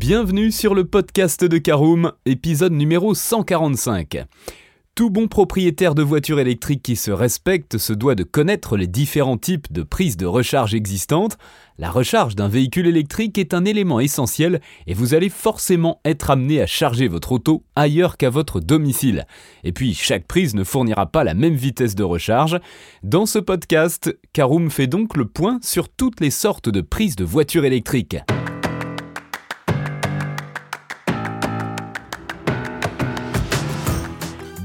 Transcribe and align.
Bienvenue 0.00 0.50
sur 0.50 0.74
le 0.74 0.86
podcast 0.86 1.44
de 1.44 1.58
Caroom, 1.58 2.12
épisode 2.24 2.72
numéro 2.72 3.12
145. 3.12 4.24
Tout 4.94 5.10
bon 5.10 5.28
propriétaire 5.28 5.94
de 5.94 6.02
voiture 6.02 6.40
électrique 6.40 6.82
qui 6.82 6.96
se 6.96 7.10
respecte 7.10 7.76
se 7.76 7.92
doit 7.92 8.14
de 8.14 8.22
connaître 8.22 8.78
les 8.78 8.86
différents 8.86 9.36
types 9.36 9.70
de 9.70 9.82
prises 9.82 10.16
de 10.16 10.24
recharge 10.24 10.74
existantes. 10.74 11.36
La 11.76 11.90
recharge 11.90 12.34
d'un 12.34 12.48
véhicule 12.48 12.86
électrique 12.86 13.36
est 13.36 13.52
un 13.52 13.66
élément 13.66 14.00
essentiel 14.00 14.62
et 14.86 14.94
vous 14.94 15.12
allez 15.12 15.28
forcément 15.28 16.00
être 16.06 16.30
amené 16.30 16.62
à 16.62 16.66
charger 16.66 17.06
votre 17.06 17.32
auto 17.32 17.64
ailleurs 17.76 18.16
qu'à 18.16 18.30
votre 18.30 18.58
domicile. 18.58 19.26
Et 19.64 19.72
puis 19.72 19.92
chaque 19.92 20.26
prise 20.26 20.54
ne 20.54 20.64
fournira 20.64 21.12
pas 21.12 21.24
la 21.24 21.34
même 21.34 21.56
vitesse 21.56 21.94
de 21.94 22.04
recharge. 22.04 22.58
Dans 23.02 23.26
ce 23.26 23.38
podcast, 23.38 24.16
Caroom 24.32 24.70
fait 24.70 24.86
donc 24.86 25.14
le 25.18 25.26
point 25.26 25.58
sur 25.62 25.90
toutes 25.90 26.20
les 26.20 26.30
sortes 26.30 26.70
de 26.70 26.80
prises 26.80 27.16
de 27.16 27.24
voiture 27.24 27.66
électrique. 27.66 28.16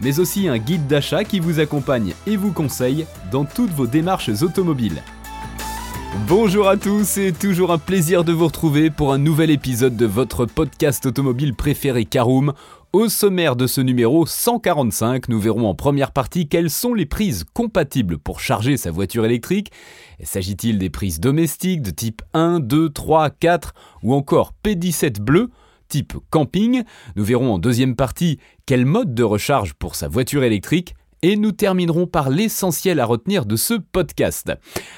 mais 0.00 0.20
aussi 0.20 0.48
un 0.48 0.58
guide 0.58 0.86
d'achat 0.86 1.24
qui 1.24 1.40
vous 1.40 1.60
accompagne 1.60 2.14
et 2.26 2.36
vous 2.36 2.52
conseille 2.52 3.06
dans 3.30 3.44
toutes 3.44 3.70
vos 3.70 3.86
démarches 3.86 4.30
automobiles. 4.42 5.02
Bonjour 6.26 6.68
à 6.68 6.76
tous, 6.76 7.04
c'est 7.04 7.32
toujours 7.32 7.70
un 7.70 7.78
plaisir 7.78 8.24
de 8.24 8.32
vous 8.32 8.46
retrouver 8.46 8.90
pour 8.90 9.12
un 9.12 9.18
nouvel 9.18 9.50
épisode 9.50 9.96
de 9.96 10.06
votre 10.06 10.44
podcast 10.44 11.06
automobile 11.06 11.54
préféré 11.54 12.04
Caroom. 12.04 12.52
Au 12.92 13.08
sommaire 13.08 13.54
de 13.54 13.68
ce 13.68 13.80
numéro 13.80 14.26
145, 14.26 15.28
nous 15.28 15.38
verrons 15.38 15.68
en 15.68 15.76
première 15.76 16.10
partie 16.10 16.48
quelles 16.48 16.70
sont 16.70 16.94
les 16.94 17.06
prises 17.06 17.44
compatibles 17.54 18.18
pour 18.18 18.40
charger 18.40 18.76
sa 18.76 18.90
voiture 18.90 19.24
électrique. 19.24 19.70
S'agit-il 20.24 20.78
des 20.78 20.90
prises 20.90 21.20
domestiques 21.20 21.82
de 21.82 21.90
type 21.90 22.22
1, 22.34 22.58
2, 22.58 22.90
3, 22.90 23.30
4 23.30 23.74
ou 24.02 24.12
encore 24.12 24.52
P17 24.64 25.20
bleu 25.20 25.50
type 25.90 26.14
camping. 26.30 26.84
Nous 27.16 27.24
verrons 27.24 27.52
en 27.52 27.58
deuxième 27.58 27.96
partie 27.96 28.38
quel 28.64 28.86
mode 28.86 29.14
de 29.14 29.22
recharge 29.22 29.74
pour 29.74 29.94
sa 29.94 30.08
voiture 30.08 30.44
électrique. 30.44 30.94
Et 31.22 31.36
nous 31.36 31.52
terminerons 31.52 32.06
par 32.06 32.30
l'essentiel 32.30 32.98
à 32.98 33.04
retenir 33.04 33.44
de 33.44 33.54
ce 33.54 33.74
podcast. 33.74 34.52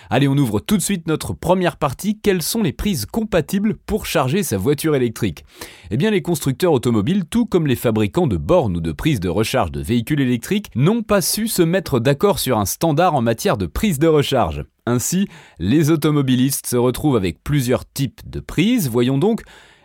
Allez, 0.08 0.28
on 0.28 0.36
ouvre 0.36 0.60
tout 0.60 0.76
de 0.76 0.82
suite 0.82 1.08
notre 1.08 1.32
première 1.32 1.78
partie. 1.78 2.20
Quelles 2.20 2.42
sont 2.42 2.62
les 2.62 2.72
prises 2.72 3.06
compatibles 3.06 3.74
pour 3.74 4.06
charger 4.06 4.44
sa 4.44 4.56
voiture 4.56 4.94
électrique? 4.94 5.44
Eh 5.90 5.96
bien, 5.96 6.12
les 6.12 6.22
constructeurs 6.22 6.74
automobiles, 6.74 7.24
tout 7.24 7.44
comme 7.44 7.66
les 7.66 7.74
fabricants 7.74 8.28
de 8.28 8.36
bornes 8.36 8.76
ou 8.76 8.80
de 8.80 8.92
prises 8.92 9.18
de 9.18 9.28
recharge 9.28 9.72
de 9.72 9.82
véhicules 9.82 10.20
électriques, 10.20 10.70
n'ont 10.76 11.02
pas 11.02 11.22
su 11.22 11.48
se 11.48 11.62
mettre 11.62 11.98
d'accord 11.98 12.38
sur 12.38 12.56
un 12.56 12.66
standard 12.66 13.16
en 13.16 13.22
matière 13.22 13.56
de 13.56 13.66
prise 13.66 13.98
de 13.98 14.06
recharge. 14.06 14.64
Ainsi, 14.86 15.26
les 15.58 15.90
automobilistes 15.90 16.68
se 16.68 16.76
retrouvent 16.76 17.16
avec 17.16 17.42
plusieurs 17.42 17.84
types 17.84 18.20
de 18.30 18.38
prises. 18.38 18.88
Voyons 18.88 19.18
donc 19.18 19.42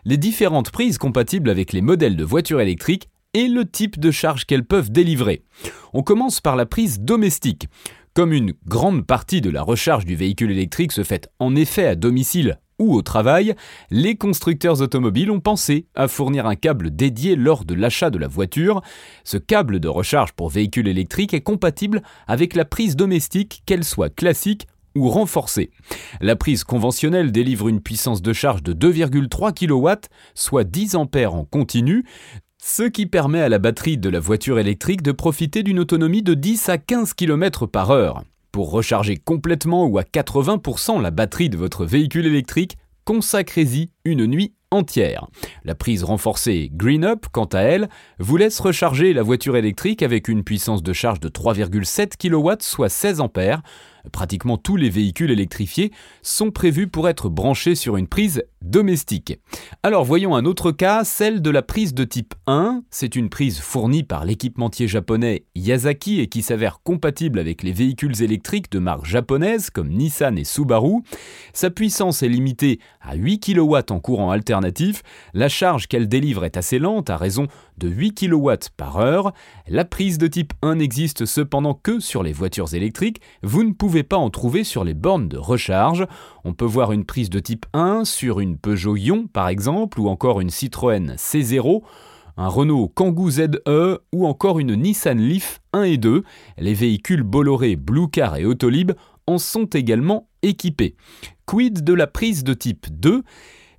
les 0.08 0.18
différentes 0.18 0.72
prises 0.72 0.98
compatibles 0.98 1.50
avec 1.50 1.74
les 1.74 1.82
modèles 1.82 2.16
de 2.16 2.24
voitures 2.24 2.62
électriques 2.62 3.10
et 3.34 3.50
le 3.50 3.70
type 3.70 4.00
de 4.00 4.10
charge 4.10 4.46
qu'elles 4.46 4.66
peuvent 4.66 4.90
délivrer. 4.90 5.44
On 5.94 6.02
commence 6.02 6.40
par 6.40 6.56
la 6.56 6.66
prise 6.66 7.02
domestique. 7.02 7.68
Comme 8.14 8.32
une 8.32 8.54
grande 8.66 9.06
partie 9.06 9.42
de 9.42 9.50
la 9.50 9.62
recharge 9.62 10.06
du 10.06 10.16
véhicule 10.16 10.52
électrique 10.52 10.94
se 10.94 11.04
fait 11.04 11.30
en 11.40 11.58
effet 11.58 11.86
à 11.86 11.96
domicile 11.96 12.58
ou 12.80 12.96
au 12.96 13.02
travail, 13.02 13.54
les 13.92 14.16
constructeurs 14.16 14.82
automobiles 14.82 15.30
ont 15.30 15.42
pensé 15.42 15.88
à 15.94 16.08
fournir 16.08 16.46
un 16.46 16.56
câble 16.56 16.96
dédié 16.96 17.36
lors 17.36 17.66
de 17.66 17.74
l'achat 17.74 18.10
de 18.10 18.18
la 18.18 18.30
voiture. 18.30 18.82
Ce 19.26 19.38
câble 19.38 19.82
de 19.82 19.90
recharge 19.90 20.32
pour 20.32 20.50
véhicule 20.50 20.88
électrique 20.88 21.34
est 21.34 21.42
compatible 21.42 22.02
avec 22.28 22.56
la 22.56 22.64
prise 22.64 22.96
domestique, 22.96 23.62
qu'elle 23.66 23.84
soit 23.84 24.14
classique 24.14 24.68
renforcée. 25.06 25.70
La 26.22 26.36
prise 26.36 26.64
conventionnelle 26.64 27.32
délivre 27.32 27.68
une 27.68 27.82
puissance 27.82 28.22
de 28.22 28.34
charge 28.34 28.64
de 28.64 28.74
2,3 28.74 29.54
kW, 29.54 30.08
soit 30.34 30.64
10 30.64 30.96
A 30.96 31.30
en 31.30 31.46
continu, 31.46 32.06
ce 32.62 32.84
qui 32.84 33.06
permet 33.06 33.42
à 33.42 33.50
la 33.50 33.60
batterie 33.60 33.98
de 33.98 34.10
la 34.10 34.20
voiture 34.20 34.60
électrique 34.60 35.02
de 35.02 35.12
profiter 35.12 35.64
d'une 35.64 35.80
autonomie 35.80 36.24
de 36.24 36.34
10 36.34 36.70
à 36.70 36.78
15 36.78 37.14
km 37.14 37.66
par 37.66 37.92
heure. 37.92 38.24
Pour 38.52 38.72
recharger 38.72 39.18
complètement 39.18 39.86
ou 39.86 40.00
à 40.00 40.04
80% 40.04 41.02
la 41.02 41.12
batterie 41.12 41.50
de 41.50 41.58
votre 41.58 41.86
véhicule 41.86 42.26
électrique, 42.26 42.78
consacrez-y 43.06 43.92
une 44.04 44.26
nuit 44.26 44.54
entière. 44.72 45.28
La 45.64 45.76
prise 45.76 46.04
renforcée 46.04 46.70
Green 46.74 47.06
Up, 47.06 47.28
quant 47.32 47.46
à 47.46 47.60
elle, 47.60 47.88
vous 48.20 48.36
laisse 48.36 48.60
recharger 48.60 49.14
la 49.14 49.24
voiture 49.24 49.56
électrique 49.56 50.04
avec 50.04 50.28
une 50.28 50.44
puissance 50.44 50.84
de 50.84 50.94
charge 50.94 51.20
de 51.20 51.30
3,7 51.30 52.18
kW, 52.18 52.52
soit 52.60 52.90
16 52.90 53.22
A, 53.22 53.62
Pratiquement 54.12 54.58
tous 54.58 54.76
les 54.76 54.90
véhicules 54.90 55.32
électrifiés 55.32 55.92
sont 56.22 56.52
prévus 56.52 56.88
pour 56.88 57.10
être 57.10 57.30
branchés 57.30 57.76
sur 57.76 57.98
une 57.98 58.08
prise 58.08 58.44
domestique. 58.62 59.40
Alors 59.84 60.04
voyons 60.04 60.36
un 60.36 60.46
autre 60.46 60.72
cas, 60.72 61.04
celle 61.04 61.42
de 61.42 61.50
la 61.50 61.62
prise 61.62 61.94
de 61.94 62.04
type 62.04 62.34
1. 62.48 62.84
C'est 62.90 63.16
une 63.16 63.30
prise 63.30 63.60
fournie 63.60 64.04
par 64.04 64.26
l'équipementier 64.26 64.88
japonais 64.88 65.46
Yazaki 65.56 66.20
et 66.20 66.28
qui 66.28 66.42
s'avère 66.42 66.82
compatible 66.84 67.40
avec 67.40 67.64
les 67.64 67.72
véhicules 67.72 68.22
électriques 68.22 68.72
de 68.72 68.80
marque 68.80 69.06
japonaise 69.06 69.70
comme 69.70 69.90
Nissan 69.90 70.38
et 70.38 70.44
Subaru. 70.44 71.02
Sa 71.54 71.70
puissance 71.70 72.24
est 72.24 72.30
limitée 72.30 72.80
à 73.02 73.16
8 73.16 73.40
kW 73.40 73.78
en 73.90 74.00
courant 74.00 74.32
alternatif. 74.32 75.04
La 75.34 75.50
charge 75.50 75.88
qu'elle 75.88 76.08
délivre 76.08 76.46
est 76.46 76.58
assez 76.58 76.80
lente 76.80 77.10
à 77.10 77.18
raison 77.18 77.48
de 77.78 77.88
8 77.88 78.14
kW 78.16 78.52
par 78.76 78.98
heure. 78.98 79.34
La 79.68 79.86
prise 79.86 80.18
de 80.18 80.28
type 80.28 80.54
1 80.62 80.76
n'existe 80.76 81.26
cependant 81.26 81.74
que 81.74 82.00
sur 82.00 82.24
les 82.24 82.34
voitures 82.34 82.74
électriques. 82.74 83.22
Vous 83.44 83.64
ne 83.64 83.74
pouvez 83.74 84.04
pas 84.04 84.18
en 84.18 84.30
trouver 84.30 84.64
sur 84.64 84.84
les 84.84 84.94
bornes 84.94 85.30
de 85.30 85.38
recharge. 85.38 86.06
On 86.44 86.54
peut 86.54 86.66
voir 86.66 86.92
une 86.92 87.06
prise 87.06 87.30
de 87.30 87.40
type 87.40 87.66
1 87.74 88.06
sur 88.06 88.40
une 88.40 88.47
Peugeot 88.56 88.96
Ion 88.96 89.28
par 89.28 89.50
exemple, 89.50 90.00
ou 90.00 90.08
encore 90.08 90.40
une 90.40 90.50
Citroën 90.50 91.16
C0 91.18 91.82
un 92.38 92.48
Renault 92.48 92.88
Kangoo 92.88 93.32
ZE 93.32 94.00
ou 94.14 94.28
encore 94.28 94.60
une 94.60 94.76
Nissan 94.76 95.18
Leaf 95.18 95.60
1 95.74 95.84
et 95.84 95.98
2. 95.98 96.24
Les 96.60 96.74
véhicules 96.74 97.24
Bolloré, 97.24 97.76
Blue 97.76 98.10
Car 98.10 98.38
et 98.38 98.46
Autolib 98.46 98.92
en 99.26 99.40
sont 99.40 99.66
également 99.66 100.30
équipés. 100.44 100.96
Quid 101.46 101.84
de 101.84 101.94
la 101.94 102.08
prise 102.08 102.44
de 102.44 102.54
type 102.54 102.88
2 102.92 103.24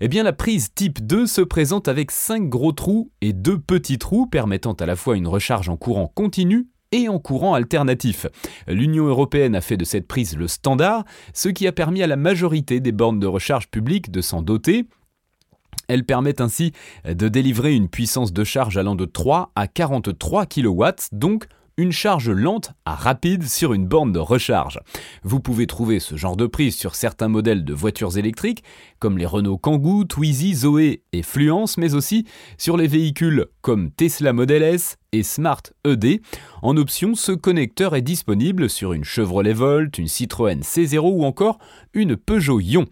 eh 0.00 0.06
bien, 0.06 0.22
la 0.22 0.32
prise 0.32 0.72
type 0.72 1.04
2 1.04 1.26
se 1.26 1.40
présente 1.40 1.88
avec 1.88 2.12
5 2.12 2.48
gros 2.48 2.70
trous 2.70 3.10
et 3.20 3.32
2 3.32 3.58
petits 3.58 3.98
trous 3.98 4.28
permettant 4.28 4.74
à 4.74 4.86
la 4.86 4.94
fois 4.94 5.16
une 5.16 5.26
recharge 5.26 5.68
en 5.68 5.76
courant 5.76 6.06
continu 6.06 6.68
et 6.92 7.08
en 7.08 7.18
courant 7.18 7.54
alternatif. 7.54 8.26
L'Union 8.66 9.06
européenne 9.06 9.54
a 9.54 9.60
fait 9.60 9.76
de 9.76 9.84
cette 9.84 10.06
prise 10.06 10.36
le 10.36 10.48
standard, 10.48 11.04
ce 11.34 11.48
qui 11.48 11.66
a 11.66 11.72
permis 11.72 12.02
à 12.02 12.06
la 12.06 12.16
majorité 12.16 12.80
des 12.80 12.92
bornes 12.92 13.20
de 13.20 13.26
recharge 13.26 13.68
publiques 13.68 14.10
de 14.10 14.20
s'en 14.20 14.42
doter. 14.42 14.86
Elle 15.88 16.04
permet 16.04 16.40
ainsi 16.40 16.72
de 17.06 17.28
délivrer 17.28 17.74
une 17.74 17.88
puissance 17.88 18.32
de 18.32 18.44
charge 18.44 18.76
allant 18.76 18.94
de 18.94 19.06
3 19.06 19.52
à 19.54 19.66
43 19.66 20.46
kW, 20.46 20.84
donc 21.12 21.46
une 21.78 21.92
charge 21.92 22.28
lente 22.28 22.72
à 22.84 22.94
rapide 22.94 23.48
sur 23.48 23.72
une 23.72 23.86
borne 23.86 24.12
de 24.12 24.18
recharge. 24.18 24.80
Vous 25.22 25.40
pouvez 25.40 25.66
trouver 25.66 26.00
ce 26.00 26.16
genre 26.16 26.36
de 26.36 26.46
prise 26.46 26.76
sur 26.76 26.96
certains 26.96 27.28
modèles 27.28 27.64
de 27.64 27.72
voitures 27.72 28.18
électriques, 28.18 28.64
comme 28.98 29.16
les 29.16 29.24
Renault 29.24 29.58
Kangoo, 29.58 30.04
Twizy, 30.04 30.54
Zoé 30.54 31.04
et 31.12 31.22
Fluence, 31.22 31.78
mais 31.78 31.94
aussi 31.94 32.26
sur 32.58 32.76
les 32.76 32.88
véhicules 32.88 33.46
comme 33.62 33.92
Tesla 33.92 34.32
Model 34.32 34.64
S 34.64 34.96
et 35.12 35.22
Smart 35.22 35.62
ED. 35.86 36.20
En 36.62 36.76
option, 36.76 37.14
ce 37.14 37.32
connecteur 37.32 37.94
est 37.94 38.02
disponible 38.02 38.68
sur 38.68 38.92
une 38.92 39.04
Chevrolet 39.04 39.52
Volt, 39.52 39.96
une 39.98 40.08
Citroën 40.08 40.60
C0 40.60 40.98
ou 40.98 41.24
encore 41.24 41.58
une 41.94 42.16
Peugeot 42.16 42.60
Ion. 42.60 42.86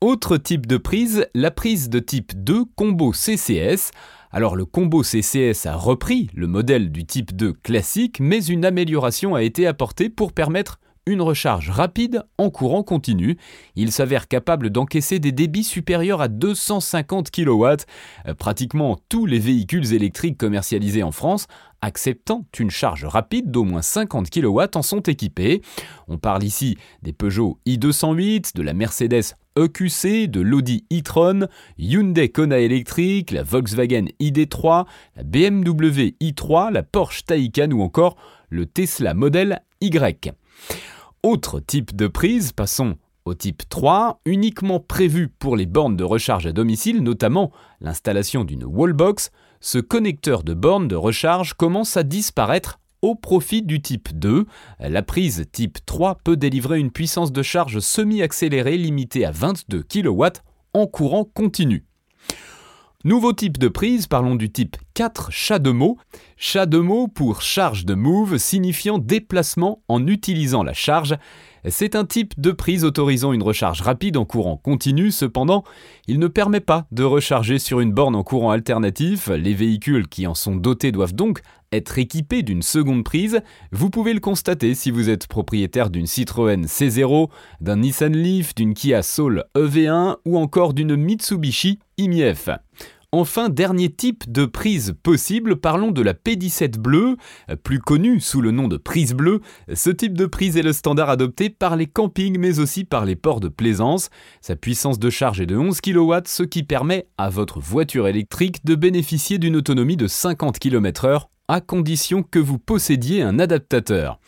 Autre 0.00 0.36
type 0.36 0.66
de 0.66 0.76
prise, 0.76 1.26
la 1.34 1.50
prise 1.50 1.88
de 1.88 1.98
type 1.98 2.32
2 2.36 2.64
combo 2.76 3.12
CCS. 3.12 3.90
Alors 4.36 4.56
le 4.56 4.64
combo 4.64 5.04
CCS 5.04 5.66
a 5.66 5.76
repris 5.76 6.28
le 6.34 6.48
modèle 6.48 6.90
du 6.90 7.06
type 7.06 7.36
2 7.36 7.52
classique, 7.52 8.18
mais 8.18 8.44
une 8.44 8.64
amélioration 8.64 9.36
a 9.36 9.44
été 9.44 9.64
apportée 9.64 10.08
pour 10.08 10.32
permettre 10.32 10.80
une 11.06 11.22
recharge 11.22 11.70
rapide 11.70 12.24
en 12.36 12.50
courant 12.50 12.82
continu. 12.82 13.38
Il 13.76 13.92
s'avère 13.92 14.26
capable 14.26 14.70
d'encaisser 14.70 15.20
des 15.20 15.30
débits 15.30 15.62
supérieurs 15.62 16.20
à 16.20 16.26
250 16.26 17.30
kW. 17.30 17.64
Euh, 18.26 18.34
pratiquement 18.34 18.98
tous 19.08 19.24
les 19.24 19.38
véhicules 19.38 19.94
électriques 19.94 20.36
commercialisés 20.38 21.04
en 21.04 21.12
France 21.12 21.46
acceptant 21.80 22.44
une 22.58 22.70
charge 22.70 23.04
rapide 23.04 23.52
d'au 23.52 23.62
moins 23.62 23.82
50 23.82 24.30
kW 24.30 24.62
en 24.74 24.82
sont 24.82 25.02
équipés. 25.02 25.62
On 26.08 26.18
parle 26.18 26.42
ici 26.42 26.76
des 27.02 27.12
Peugeot 27.12 27.60
i208, 27.68 28.56
de 28.56 28.62
la 28.62 28.74
Mercedes 28.74 29.36
EQC, 29.56 30.28
de 30.28 30.40
l'Audi 30.40 30.84
e-tron, 30.92 31.46
Hyundai 31.78 32.28
Kona 32.28 32.58
électrique, 32.58 33.30
la 33.30 33.42
Volkswagen 33.42 34.06
ID3, 34.20 34.86
la 35.16 35.22
BMW 35.22 36.14
i3, 36.20 36.72
la 36.72 36.82
Porsche 36.82 37.24
Taycan 37.24 37.70
ou 37.70 37.82
encore 37.82 38.16
le 38.50 38.66
Tesla 38.66 39.14
Model 39.14 39.62
Y. 39.80 40.32
Autre 41.22 41.60
type 41.60 41.94
de 41.96 42.06
prise, 42.06 42.52
passons 42.52 42.96
au 43.24 43.34
type 43.34 43.62
3, 43.68 44.20
uniquement 44.26 44.80
prévu 44.80 45.28
pour 45.28 45.56
les 45.56 45.66
bornes 45.66 45.96
de 45.96 46.04
recharge 46.04 46.46
à 46.46 46.52
domicile, 46.52 47.02
notamment 47.02 47.52
l'installation 47.80 48.44
d'une 48.44 48.64
wallbox, 48.64 49.30
ce 49.60 49.78
connecteur 49.78 50.42
de 50.42 50.52
borne 50.52 50.88
de 50.88 50.96
recharge 50.96 51.54
commence 51.54 51.96
à 51.96 52.02
disparaître 52.02 52.78
au 53.04 53.14
profit 53.14 53.60
du 53.60 53.82
type 53.82 54.18
2. 54.18 54.46
La 54.80 55.02
prise 55.02 55.44
type 55.52 55.78
3 55.84 56.20
peut 56.24 56.38
délivrer 56.38 56.78
une 56.78 56.90
puissance 56.90 57.32
de 57.32 57.42
charge 57.42 57.80
semi-accélérée 57.80 58.78
limitée 58.78 59.26
à 59.26 59.30
22 59.30 59.82
kW 59.82 60.24
en 60.72 60.86
courant 60.86 61.24
continu. 61.24 61.84
Nouveau 63.04 63.34
type 63.34 63.58
de 63.58 63.68
prise, 63.68 64.06
parlons 64.06 64.36
du 64.36 64.50
type 64.50 64.78
4 64.94 65.30
chat 65.30 65.58
de 65.58 65.70
mots. 65.70 65.98
Chat 66.38 66.64
de 66.64 66.78
mots 66.78 67.06
pour 67.06 67.42
charge 67.42 67.84
de 67.84 67.92
move 67.92 68.38
signifiant 68.38 68.96
déplacement 68.96 69.82
en 69.88 70.06
utilisant 70.06 70.62
la 70.62 70.72
charge. 70.72 71.14
C'est 71.66 71.96
un 71.96 72.04
type 72.04 72.38
de 72.38 72.52
prise 72.52 72.84
autorisant 72.84 73.32
une 73.32 73.42
recharge 73.42 73.80
rapide 73.80 74.18
en 74.18 74.26
courant 74.26 74.58
continu, 74.58 75.10
cependant, 75.10 75.64
il 76.06 76.18
ne 76.18 76.26
permet 76.26 76.60
pas 76.60 76.86
de 76.92 77.04
recharger 77.04 77.58
sur 77.58 77.80
une 77.80 77.92
borne 77.92 78.14
en 78.14 78.22
courant 78.22 78.50
alternatif. 78.50 79.28
Les 79.28 79.54
véhicules 79.54 80.06
qui 80.06 80.26
en 80.26 80.34
sont 80.34 80.56
dotés 80.56 80.92
doivent 80.92 81.14
donc 81.14 81.40
être 81.72 81.98
équipés 81.98 82.42
d'une 82.42 82.60
seconde 82.60 83.02
prise. 83.02 83.40
Vous 83.72 83.88
pouvez 83.88 84.12
le 84.12 84.20
constater 84.20 84.74
si 84.74 84.90
vous 84.90 85.08
êtes 85.08 85.26
propriétaire 85.26 85.88
d'une 85.88 86.06
Citroën 86.06 86.66
C0, 86.66 87.30
d'un 87.62 87.76
Nissan 87.76 88.12
Leaf, 88.12 88.54
d'une 88.54 88.74
Kia 88.74 89.02
Soul 89.02 89.44
EV1 89.56 90.16
ou 90.26 90.36
encore 90.36 90.74
d'une 90.74 90.96
Mitsubishi 90.96 91.78
IMIF. 91.96 92.50
Enfin, 93.16 93.48
dernier 93.48 93.90
type 93.90 94.24
de 94.32 94.44
prise 94.44 94.96
possible, 95.04 95.54
parlons 95.54 95.92
de 95.92 96.02
la 96.02 96.14
P17 96.14 96.78
bleue, 96.78 97.16
plus 97.62 97.78
connue 97.78 98.18
sous 98.18 98.40
le 98.40 98.50
nom 98.50 98.66
de 98.66 98.76
prise 98.76 99.14
bleue. 99.14 99.40
Ce 99.72 99.88
type 99.90 100.18
de 100.18 100.26
prise 100.26 100.56
est 100.56 100.64
le 100.64 100.72
standard 100.72 101.10
adopté 101.10 101.48
par 101.48 101.76
les 101.76 101.86
campings 101.86 102.40
mais 102.40 102.58
aussi 102.58 102.82
par 102.82 103.04
les 103.04 103.14
ports 103.14 103.38
de 103.38 103.46
plaisance. 103.46 104.10
Sa 104.40 104.56
puissance 104.56 104.98
de 104.98 105.10
charge 105.10 105.40
est 105.40 105.46
de 105.46 105.56
11 105.56 105.80
kW, 105.80 106.12
ce 106.26 106.42
qui 106.42 106.64
permet 106.64 107.06
à 107.16 107.30
votre 107.30 107.60
voiture 107.60 108.08
électrique 108.08 108.64
de 108.64 108.74
bénéficier 108.74 109.38
d'une 109.38 109.54
autonomie 109.54 109.96
de 109.96 110.08
50 110.08 110.58
km/h 110.58 111.26
à 111.46 111.60
condition 111.60 112.24
que 112.24 112.40
vous 112.40 112.58
possédiez 112.58 113.22
un 113.22 113.38
adaptateur. 113.38 114.18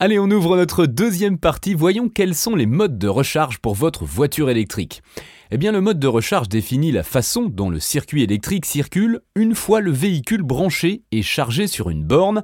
Allez, 0.00 0.18
on 0.18 0.30
ouvre 0.30 0.58
notre 0.58 0.84
deuxième 0.84 1.38
partie, 1.38 1.72
voyons 1.72 2.10
quels 2.10 2.34
sont 2.34 2.54
les 2.54 2.66
modes 2.66 2.98
de 2.98 3.08
recharge 3.08 3.58
pour 3.58 3.74
votre 3.74 4.04
voiture 4.04 4.50
électrique. 4.50 5.02
Eh 5.50 5.56
bien, 5.56 5.72
le 5.72 5.80
mode 5.80 5.98
de 5.98 6.06
recharge 6.06 6.50
définit 6.50 6.92
la 6.92 7.02
façon 7.02 7.44
dont 7.44 7.70
le 7.70 7.80
circuit 7.80 8.22
électrique 8.22 8.66
circule 8.66 9.22
une 9.34 9.54
fois 9.54 9.80
le 9.80 9.90
véhicule 9.90 10.42
branché 10.42 11.04
et 11.10 11.22
chargé 11.22 11.66
sur 11.66 11.88
une 11.88 12.04
borne. 12.04 12.42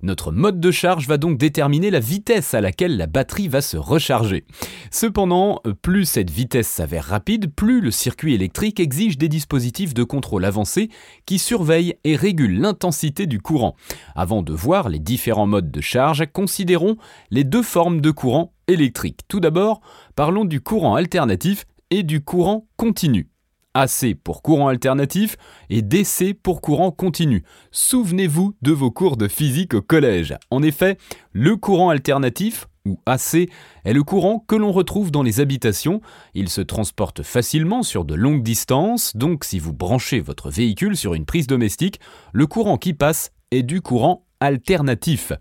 Notre 0.00 0.32
mode 0.32 0.58
de 0.58 0.70
charge 0.70 1.06
va 1.06 1.18
donc 1.18 1.36
déterminer 1.36 1.90
la 1.90 2.00
vitesse 2.00 2.54
à 2.54 2.62
laquelle 2.62 2.96
la 2.96 3.06
batterie 3.06 3.48
va 3.48 3.60
se 3.60 3.76
recharger. 3.76 4.46
Cependant, 4.90 5.60
plus 5.82 6.06
cette 6.06 6.30
vitesse 6.30 6.68
s'avère 6.68 7.04
rapide, 7.04 7.52
plus 7.54 7.82
le 7.82 7.90
circuit 7.90 8.32
électrique 8.32 8.80
exige 8.80 9.18
des 9.18 9.28
dispositifs 9.28 9.92
de 9.92 10.04
contrôle 10.04 10.46
avancés 10.46 10.88
qui 11.26 11.38
surveillent 11.38 11.96
et 12.04 12.16
régulent 12.16 12.58
l'intensité 12.58 13.26
du 13.26 13.38
courant. 13.38 13.76
Avant 14.14 14.40
de 14.40 14.54
voir 14.54 14.88
les 14.88 14.98
différents 14.98 15.46
modes 15.46 15.70
de 15.70 15.80
charge, 15.82 16.24
considérons 16.32 16.96
les 17.30 17.44
deux 17.44 17.62
formes 17.62 18.00
de 18.00 18.10
courant 18.10 18.54
électrique. 18.66 19.20
Tout 19.28 19.40
d'abord, 19.40 19.82
parlons 20.14 20.46
du 20.46 20.62
courant 20.62 20.94
alternatif 20.94 21.66
et 21.90 22.02
du 22.02 22.20
courant 22.20 22.66
continu. 22.76 23.28
AC 23.76 24.14
pour 24.24 24.42
courant 24.42 24.68
alternatif 24.68 25.36
et 25.68 25.82
DC 25.82 26.34
pour 26.42 26.60
courant 26.60 26.90
continu. 26.90 27.44
Souvenez-vous 27.70 28.56
de 28.62 28.72
vos 28.72 28.90
cours 28.90 29.16
de 29.16 29.28
physique 29.28 29.74
au 29.74 29.82
collège. 29.82 30.34
En 30.50 30.62
effet, 30.62 30.96
le 31.32 31.56
courant 31.56 31.90
alternatif, 31.90 32.68
ou 32.86 32.98
AC, 33.04 33.50
est 33.84 33.92
le 33.92 34.02
courant 34.02 34.44
que 34.46 34.56
l'on 34.56 34.72
retrouve 34.72 35.10
dans 35.10 35.22
les 35.22 35.40
habitations. 35.40 36.00
Il 36.34 36.48
se 36.48 36.62
transporte 36.62 37.22
facilement 37.22 37.82
sur 37.82 38.04
de 38.04 38.14
longues 38.14 38.42
distances, 38.42 39.16
donc 39.16 39.44
si 39.44 39.58
vous 39.58 39.74
branchez 39.74 40.20
votre 40.20 40.50
véhicule 40.50 40.96
sur 40.96 41.14
une 41.14 41.26
prise 41.26 41.46
domestique, 41.46 42.00
le 42.32 42.46
courant 42.46 42.78
qui 42.78 42.94
passe 42.94 43.30
est 43.50 43.62
du 43.62 43.80
courant 43.80 44.25
alternatif. 44.40 45.32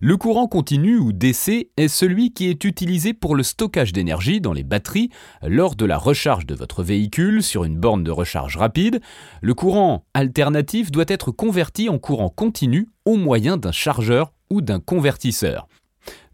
Le 0.00 0.16
courant 0.16 0.46
continu 0.46 0.98
ou 0.98 1.12
DC 1.12 1.70
est 1.76 1.88
celui 1.88 2.32
qui 2.32 2.48
est 2.48 2.64
utilisé 2.64 3.14
pour 3.14 3.36
le 3.36 3.42
stockage 3.42 3.92
d'énergie 3.92 4.40
dans 4.40 4.52
les 4.52 4.64
batteries 4.64 5.10
lors 5.42 5.76
de 5.76 5.84
la 5.84 5.98
recharge 5.98 6.46
de 6.46 6.54
votre 6.54 6.82
véhicule 6.82 7.42
sur 7.42 7.64
une 7.64 7.78
borne 7.78 8.04
de 8.04 8.10
recharge 8.10 8.56
rapide. 8.56 9.00
Le 9.42 9.54
courant 9.54 10.04
alternatif 10.14 10.90
doit 10.90 11.04
être 11.08 11.30
converti 11.30 11.88
en 11.88 11.98
courant 11.98 12.28
continu 12.28 12.88
au 13.04 13.16
moyen 13.16 13.56
d'un 13.56 13.72
chargeur 13.72 14.32
ou 14.50 14.60
d'un 14.60 14.80
convertisseur. 14.80 15.68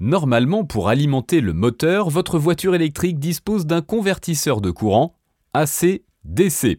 Normalement, 0.01 0.65
pour 0.65 0.89
alimenter 0.89 1.41
le 1.41 1.53
moteur, 1.53 2.09
votre 2.11 2.39
voiture 2.39 2.75
électrique 2.75 3.19
dispose 3.19 3.67
d'un 3.67 3.83
convertisseur 3.83 4.61
de 4.61 4.71
courant 4.71 5.15
AC 5.55 6.03
DC. 6.25 6.79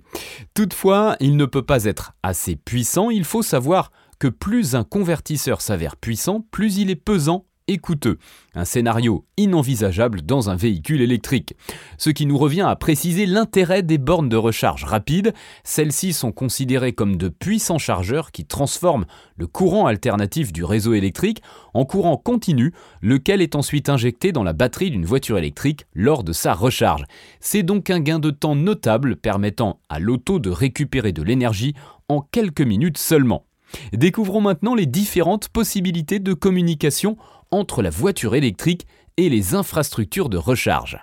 Toutefois, 0.53 1.15
il 1.19 1.37
ne 1.37 1.45
peut 1.45 1.63
pas 1.63 1.85
être 1.85 2.13
assez 2.21 2.55
puissant, 2.55 3.09
il 3.09 3.23
faut 3.23 3.41
savoir 3.41 3.91
que 4.19 4.27
plus 4.27 4.75
un 4.75 4.83
convertisseur 4.83 5.61
s'avère 5.61 5.97
puissant, 5.97 6.45
plus 6.51 6.77
il 6.77 6.89
est 6.89 6.95
pesant 6.95 7.45
et 7.67 7.77
coûteux. 7.77 8.17
Un 8.55 8.65
scénario 8.65 9.25
inenvisageable 9.35 10.21
dans 10.21 10.49
un 10.49 10.55
véhicule 10.55 11.01
électrique. 11.01 11.55
Ce 11.97 12.09
qui 12.09 12.25
nous 12.25 12.37
revient 12.37 12.61
à 12.61 12.75
préciser 12.75 13.25
l'intérêt 13.25 13.83
des 13.83 13.97
bornes 13.97 14.29
de 14.29 14.37
recharge 14.37 14.85
rapide. 14.85 15.33
Celles-ci 15.63 16.13
sont 16.13 16.31
considérées 16.31 16.93
comme 16.93 17.17
de 17.17 17.27
puissants 17.27 17.77
chargeurs 17.77 18.31
qui 18.31 18.45
transforment 18.45 19.05
le 19.35 19.47
courant 19.47 19.85
alternatif 19.85 20.53
du 20.53 20.63
réseau 20.63 20.93
électrique 20.93 21.41
en 21.73 21.85
courant 21.85 22.17
continu, 22.17 22.73
lequel 23.01 23.41
est 23.41 23.55
ensuite 23.55 23.89
injecté 23.89 24.31
dans 24.31 24.43
la 24.43 24.53
batterie 24.53 24.91
d'une 24.91 25.05
voiture 25.05 25.37
électrique 25.37 25.85
lors 25.93 26.23
de 26.23 26.31
sa 26.31 26.53
recharge. 26.53 27.03
C'est 27.39 27.63
donc 27.63 27.89
un 27.89 27.99
gain 27.99 28.19
de 28.19 28.31
temps 28.31 28.55
notable 28.55 29.17
permettant 29.17 29.81
à 29.89 29.99
l'auto 29.99 30.39
de 30.39 30.49
récupérer 30.49 31.11
de 31.11 31.21
l'énergie 31.21 31.73
en 32.09 32.21
quelques 32.21 32.61
minutes 32.61 32.97
seulement. 32.97 33.46
Découvrons 33.93 34.41
maintenant 34.41 34.75
les 34.75 34.85
différentes 34.85 35.49
possibilités 35.49 36.19
de 36.19 36.33
communication 36.33 37.17
entre 37.51 37.81
la 37.81 37.89
voiture 37.89 38.35
électrique 38.35 38.87
et 39.17 39.29
les 39.29 39.55
infrastructures 39.55 40.29
de 40.29 40.37
recharge. 40.37 40.99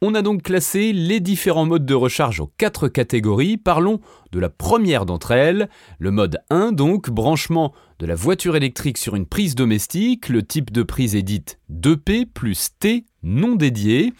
On 0.00 0.14
a 0.14 0.22
donc 0.22 0.42
classé 0.42 0.92
les 0.92 1.20
différents 1.20 1.64
modes 1.64 1.86
de 1.86 1.94
recharge 1.94 2.40
aux 2.40 2.52
quatre 2.58 2.88
catégories. 2.88 3.56
Parlons 3.56 4.00
de 4.30 4.38
la 4.38 4.48
première 4.48 5.06
d'entre 5.06 5.32
elles, 5.32 5.68
le 5.98 6.10
mode 6.10 6.38
1 6.50 6.72
donc, 6.72 7.10
branchement 7.10 7.72
de 7.98 8.06
la 8.06 8.14
voiture 8.14 8.56
électrique 8.56 8.98
sur 8.98 9.16
une 9.16 9.26
prise 9.26 9.54
domestique. 9.54 10.28
Le 10.28 10.42
type 10.42 10.70
de 10.70 10.82
prise 10.82 11.16
est 11.16 11.22
dite 11.22 11.58
2P 11.72 12.26
plus 12.26 12.68
T 12.78 13.06
non 13.22 13.56
dédié. 13.56 14.12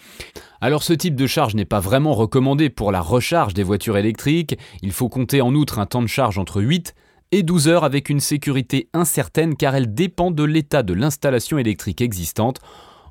Alors 0.59 0.83
ce 0.83 0.93
type 0.93 1.15
de 1.15 1.27
charge 1.27 1.55
n'est 1.55 1.65
pas 1.65 1.79
vraiment 1.79 2.13
recommandé 2.13 2.69
pour 2.69 2.91
la 2.91 2.99
recharge 2.99 3.53
des 3.53 3.63
voitures 3.63 3.97
électriques. 3.97 4.57
Il 4.81 4.91
faut 4.91 5.09
compter 5.09 5.41
en 5.41 5.53
outre 5.53 5.79
un 5.79 5.85
temps 5.85 6.01
de 6.01 6.07
charge 6.07 6.37
entre 6.37 6.61
8 6.61 6.93
et 7.31 7.43
12 7.43 7.67
heures 7.67 7.83
avec 7.83 8.09
une 8.09 8.19
sécurité 8.19 8.89
incertaine 8.93 9.55
car 9.55 9.75
elle 9.75 9.93
dépend 9.93 10.31
de 10.31 10.43
l'état 10.43 10.83
de 10.83 10.93
l'installation 10.93 11.57
électrique 11.57 12.01
existante. 12.01 12.59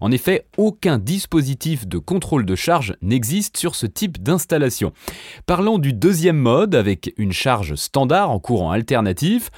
En 0.00 0.11
effet, 0.11 0.46
aucun 0.56 0.99
dispositif 0.99 1.87
de 1.87 1.99
contrôle 1.99 2.44
de 2.44 2.54
charge 2.54 2.94
n'existe 3.02 3.56
sur 3.56 3.75
ce 3.75 3.87
type 3.87 4.23
d'installation. 4.23 4.92
Parlons 5.46 5.78
du 5.78 5.92
deuxième 5.92 6.38
mode 6.38 6.75
avec 6.75 7.12
une 7.16 7.32
charge 7.32 7.75
standard 7.76 8.30
en 8.30 8.38
courant 8.38 8.70
alternatif. 8.70 9.50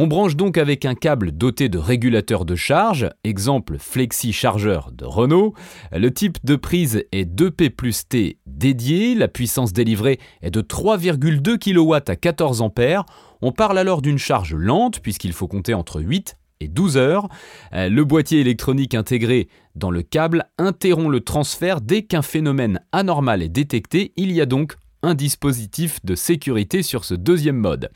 On 0.00 0.06
branche 0.06 0.36
donc 0.36 0.58
avec 0.58 0.84
un 0.84 0.94
câble 0.94 1.32
doté 1.32 1.68
de 1.68 1.76
régulateur 1.76 2.44
de 2.44 2.54
charge, 2.54 3.08
exemple 3.24 3.78
flexi 3.78 4.32
chargeur 4.32 4.92
de 4.92 5.04
Renault. 5.04 5.54
Le 5.90 6.12
type 6.12 6.38
de 6.44 6.54
prise 6.54 7.04
est 7.10 7.28
2P 7.28 7.70
plus 7.70 8.06
T 8.08 8.37
dédié, 8.58 9.14
la 9.14 9.28
puissance 9.28 9.72
délivrée 9.72 10.18
est 10.42 10.50
de 10.50 10.60
3,2 10.60 11.58
kW 11.58 11.94
à 12.10 12.16
14 12.16 12.62
A. 12.62 13.06
On 13.40 13.52
parle 13.52 13.78
alors 13.78 14.02
d'une 14.02 14.18
charge 14.18 14.54
lente 14.54 15.00
puisqu'il 15.00 15.32
faut 15.32 15.48
compter 15.48 15.74
entre 15.74 16.00
8 16.00 16.36
et 16.60 16.68
12 16.68 16.96
heures. 16.96 17.28
Euh, 17.72 17.88
le 17.88 18.04
boîtier 18.04 18.40
électronique 18.40 18.94
intégré 18.94 19.48
dans 19.76 19.90
le 19.90 20.02
câble 20.02 20.44
interrompt 20.58 21.10
le 21.10 21.20
transfert 21.20 21.80
dès 21.80 22.02
qu'un 22.02 22.22
phénomène 22.22 22.80
anormal 22.92 23.42
est 23.42 23.48
détecté. 23.48 24.12
Il 24.16 24.32
y 24.32 24.40
a 24.40 24.46
donc 24.46 24.74
un 25.02 25.14
dispositif 25.14 26.04
de 26.04 26.16
sécurité 26.16 26.82
sur 26.82 27.04
ce 27.04 27.14
deuxième 27.14 27.56
mode. 27.56 27.90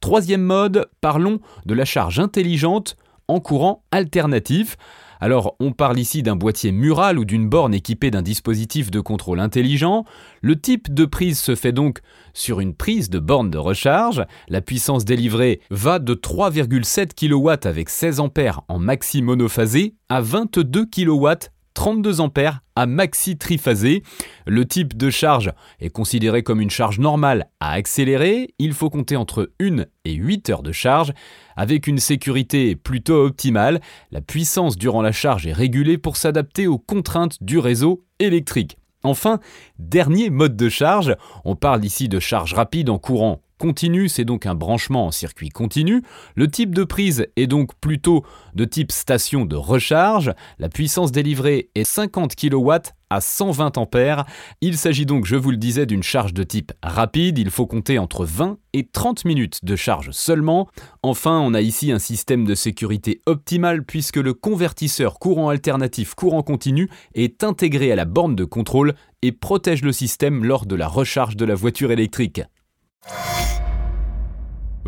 Troisième 0.00 0.42
mode, 0.42 0.90
parlons 1.00 1.38
de 1.66 1.74
la 1.74 1.84
charge 1.84 2.18
intelligente 2.18 2.96
en 3.28 3.38
courant 3.38 3.84
alternatif. 3.92 4.76
Alors 5.20 5.56
on 5.60 5.72
parle 5.72 5.98
ici 5.98 6.22
d'un 6.22 6.36
boîtier 6.36 6.72
mural 6.72 7.18
ou 7.18 7.24
d'une 7.24 7.48
borne 7.48 7.74
équipée 7.74 8.10
d'un 8.10 8.22
dispositif 8.22 8.90
de 8.90 9.00
contrôle 9.00 9.40
intelligent. 9.40 10.04
Le 10.40 10.60
type 10.60 10.92
de 10.92 11.04
prise 11.04 11.38
se 11.38 11.54
fait 11.54 11.72
donc 11.72 12.00
sur 12.34 12.60
une 12.60 12.74
prise 12.74 13.10
de 13.10 13.18
borne 13.18 13.50
de 13.50 13.58
recharge. 13.58 14.24
La 14.48 14.60
puissance 14.60 15.04
délivrée 15.04 15.60
va 15.70 15.98
de 15.98 16.14
3,7 16.14 17.14
kW 17.14 17.68
avec 17.68 17.88
16 17.88 18.20
A 18.20 18.24
en 18.68 18.78
maxi 18.78 19.22
monophasé 19.22 19.94
à 20.08 20.20
22 20.20 20.86
kW 20.86 21.28
32 21.78 22.20
ampères 22.20 22.58
à 22.74 22.86
maxi 22.86 23.38
triphasé. 23.38 24.02
Le 24.48 24.66
type 24.66 24.96
de 24.96 25.10
charge 25.10 25.52
est 25.78 25.90
considéré 25.90 26.42
comme 26.42 26.60
une 26.60 26.70
charge 26.70 26.98
normale 26.98 27.50
à 27.60 27.70
accélérer. 27.70 28.52
Il 28.58 28.72
faut 28.72 28.90
compter 28.90 29.14
entre 29.14 29.52
1 29.60 29.84
et 30.04 30.14
8 30.14 30.50
heures 30.50 30.64
de 30.64 30.72
charge. 30.72 31.12
Avec 31.54 31.86
une 31.86 32.00
sécurité 32.00 32.74
plutôt 32.74 33.24
optimale, 33.24 33.80
la 34.10 34.20
puissance 34.20 34.76
durant 34.76 35.02
la 35.02 35.12
charge 35.12 35.46
est 35.46 35.52
régulée 35.52 35.98
pour 35.98 36.16
s'adapter 36.16 36.66
aux 36.66 36.78
contraintes 36.78 37.40
du 37.44 37.60
réseau 37.60 38.04
électrique. 38.18 38.76
Enfin, 39.04 39.38
dernier 39.78 40.30
mode 40.30 40.56
de 40.56 40.68
charge, 40.68 41.14
on 41.44 41.54
parle 41.54 41.84
ici 41.84 42.08
de 42.08 42.18
charge 42.18 42.54
rapide 42.54 42.90
en 42.90 42.98
courant 42.98 43.40
continu, 43.58 44.08
c'est 44.08 44.24
donc 44.24 44.46
un 44.46 44.54
branchement 44.54 45.06
en 45.06 45.10
circuit 45.10 45.50
continu. 45.50 46.02
Le 46.34 46.48
type 46.48 46.74
de 46.74 46.84
prise 46.84 47.26
est 47.36 47.46
donc 47.46 47.74
plutôt 47.80 48.24
de 48.54 48.64
type 48.64 48.92
station 48.92 49.44
de 49.44 49.56
recharge. 49.56 50.32
La 50.58 50.68
puissance 50.68 51.12
délivrée 51.12 51.68
est 51.74 51.84
50 51.84 52.34
kW 52.34 52.72
à 53.10 53.20
120 53.20 53.78
ampères. 53.78 54.24
Il 54.60 54.76
s'agit 54.76 55.06
donc, 55.06 55.24
je 55.26 55.36
vous 55.36 55.50
le 55.50 55.56
disais, 55.56 55.86
d'une 55.86 56.02
charge 56.02 56.34
de 56.34 56.42
type 56.42 56.72
rapide. 56.82 57.38
Il 57.38 57.50
faut 57.50 57.66
compter 57.66 57.98
entre 57.98 58.24
20 58.24 58.58
et 58.72 58.86
30 58.86 59.24
minutes 59.24 59.64
de 59.64 59.76
charge 59.76 60.10
seulement. 60.12 60.68
Enfin, 61.02 61.38
on 61.40 61.54
a 61.54 61.60
ici 61.60 61.90
un 61.92 61.98
système 61.98 62.44
de 62.44 62.54
sécurité 62.54 63.22
optimal 63.26 63.84
puisque 63.84 64.16
le 64.16 64.34
convertisseur 64.34 65.18
courant 65.18 65.48
alternatif 65.48 66.14
courant 66.14 66.42
continu 66.42 66.88
est 67.14 67.44
intégré 67.44 67.92
à 67.92 67.96
la 67.96 68.04
borne 68.04 68.36
de 68.36 68.44
contrôle 68.44 68.94
et 69.22 69.32
protège 69.32 69.82
le 69.82 69.92
système 69.92 70.44
lors 70.44 70.66
de 70.66 70.76
la 70.76 70.86
recharge 70.86 71.36
de 71.36 71.44
la 71.44 71.54
voiture 71.54 71.90
électrique. 71.90 72.42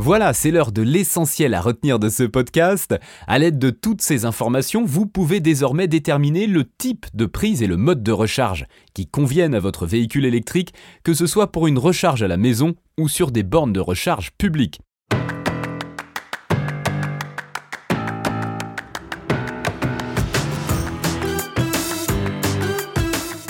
Voilà, 0.02 0.33
c'est 0.33 0.50
l'heure 0.50 0.73
de 0.73 0.80
l'essentiel 0.80 1.52
à 1.52 1.61
retenir 1.61 1.99
de 1.99 2.09
ce 2.09 2.23
podcast. 2.23 2.95
À 3.26 3.38
l'aide 3.38 3.59
de 3.59 3.69
toutes 3.69 4.00
ces 4.00 4.25
informations, 4.25 4.83
vous 4.83 5.04
pouvez 5.04 5.40
désormais 5.40 5.88
déterminer 5.88 6.47
le 6.47 6.64
type 6.64 7.04
de 7.12 7.26
prise 7.26 7.62
et 7.62 7.66
le 7.66 7.76
mode 7.76 8.02
de 8.02 8.11
recharge 8.11 8.64
qui 8.95 9.07
conviennent 9.07 9.54
à 9.54 9.61
votre 9.61 9.85
véhicule 9.85 10.25
électrique, 10.25 10.73
que 11.04 11.12
ce 11.12 11.26
soit 11.26 11.52
pour 11.52 11.66
une 11.66 11.76
recharge 11.76 12.23
à 12.23 12.28
la 12.28 12.38
maison 12.38 12.76
ou 12.99 13.11
sur 13.11 13.30
des 13.30 13.42
bornes 13.42 13.75
de 13.75 13.80
recharge 13.80 14.30
publiques. 14.38 14.80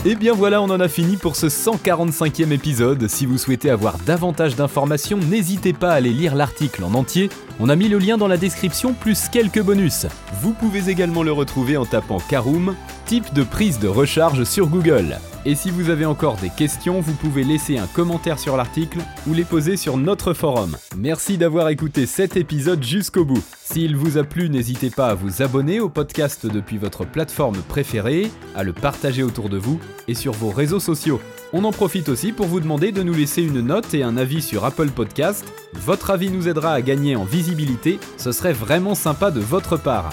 Et 0.07 0.15
bien 0.15 0.33
voilà, 0.33 0.63
on 0.63 0.71
en 0.71 0.81
a 0.81 0.89
fini 0.89 1.19
pour 1.19 1.37
ce 1.37 1.47
145e 1.49 2.53
épisode. 2.53 3.07
Si 3.07 3.27
vous 3.27 3.37
souhaitez 3.37 3.69
avoir 3.69 3.99
davantage 3.99 4.57
d'informations, 4.57 5.19
n'hésitez 5.19 5.75
pas 5.75 5.91
à 5.91 5.97
aller 5.97 6.15
lire 6.15 6.35
l'article 6.35 6.85
en 6.85 6.95
entier. 6.95 7.29
On 7.59 7.69
a 7.69 7.77
mis 7.77 7.89
le 7.89 7.99
lien 7.99 8.17
dans 8.17 8.27
la 8.27 8.39
description 8.39 8.95
plus 8.95 9.29
quelques 9.29 9.61
bonus. 9.61 10.07
Vous 10.41 10.55
pouvez 10.55 10.89
également 10.89 11.23
le 11.23 11.33
retrouver 11.33 11.77
en 11.77 11.85
tapant 11.85 12.19
Karoom, 12.19 12.75
type 13.05 13.35
de 13.35 13.43
prise 13.43 13.79
de 13.79 13.89
recharge 13.89 14.45
sur 14.45 14.69
Google. 14.69 15.19
Et 15.47 15.55
si 15.55 15.71
vous 15.71 15.89
avez 15.89 16.05
encore 16.05 16.37
des 16.37 16.51
questions, 16.51 17.01
vous 17.01 17.15
pouvez 17.15 17.45
laisser 17.45 17.79
un 17.79 17.87
commentaire 17.87 18.39
sur 18.39 18.59
l'article 18.59 18.99
ou 19.27 19.33
les 19.33 19.45
poser 19.45 19.79
sur 19.79 19.97
notre 19.97 20.35
forum. 20.35 20.77
Merci 20.99 21.39
d'avoir 21.39 21.71
écouté 21.71 22.05
cet 22.05 22.37
épisode 22.37 22.83
jusqu'au 22.83 23.25
bout. 23.25 23.43
S'il 23.63 23.97
vous 23.97 24.19
a 24.19 24.25
plu, 24.25 24.51
n'hésitez 24.51 24.91
pas 24.91 25.09
à 25.09 25.15
vous 25.15 25.41
abonner 25.41 25.81
au 25.81 25.89
podcast 25.89 26.47
depuis 26.47 26.77
votre 26.77 27.07
plateforme 27.07 27.57
préférée, 27.69 28.31
à 28.55 28.65
le 28.65 28.75
partager 28.75 29.23
autour 29.23 29.49
de 29.49 29.57
vous 29.57 29.81
et 30.09 30.15
sur 30.15 30.33
vos 30.33 30.51
réseaux 30.51 30.81
sociaux. 30.81 31.21
On 31.55 31.65
en 31.65 31.73
profite 31.73 32.11
aussi 32.11 32.33
pour 32.33 32.47
vous 32.47 32.61
demander 32.61 32.93
de 32.93 33.03
nous 33.03 33.15
laisser 33.15 33.43
une 33.43 33.63
note 33.63 33.95
et 33.95 34.03
un 34.03 34.19
avis 34.19 34.43
sur 34.43 34.67
Apple 34.67 34.91
Podcast. 34.91 35.45
Votre 35.73 36.11
avis 36.11 36.31
nous 36.31 36.49
aidera 36.49 36.75
à 36.75 36.83
gagner 36.83 37.17
en 37.17 37.25
visibilité, 37.25 37.99
ce 38.19 38.33
serait 38.33 38.53
vraiment 38.53 38.95
sympa 38.95 39.31
de 39.31 39.41
votre 39.41 39.79
part. 39.79 40.13